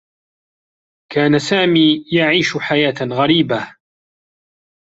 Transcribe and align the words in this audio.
كان 1.11 1.39
سامي 1.39 2.05
يعيش 2.11 2.57
حياة 2.57 2.93
غريبة. 3.17 3.75